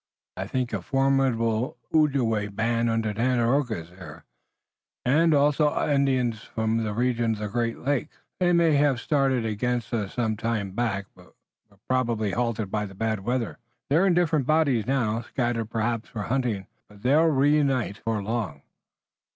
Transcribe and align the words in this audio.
I 0.35 0.47
think 0.47 0.73
a 0.73 0.81
formidable 0.81 1.77
Ojibway 1.93 2.47
band 2.55 2.89
under 2.89 3.13
Tandakora 3.13 3.81
is 3.83 3.89
there, 3.91 4.25
and 5.05 5.31
also 5.31 5.67
other 5.67 5.91
Indians 5.93 6.41
from 6.41 6.77
the 6.83 6.91
region 6.95 7.33
of 7.33 7.37
the 7.37 7.47
Great 7.49 7.77
Lakes. 7.77 8.17
They 8.39 8.51
may 8.51 8.73
have 8.77 8.99
started 8.99 9.45
against 9.45 9.93
us 9.93 10.15
some 10.15 10.37
time 10.37 10.71
back, 10.71 11.05
but 11.15 11.35
were 11.69 11.77
probably 11.87 12.31
halted 12.31 12.71
by 12.71 12.87
the 12.87 12.95
bad 12.95 13.19
weather. 13.19 13.59
They're 13.91 14.07
in 14.07 14.15
different 14.15 14.47
bodies 14.47 14.87
now, 14.87 15.21
scattered 15.21 15.69
perhaps 15.69 16.09
for 16.09 16.23
hunting, 16.23 16.65
but 16.89 17.03
they'll 17.03 17.25
reunite 17.27 17.97
before 17.97 18.23
long." 18.23 18.63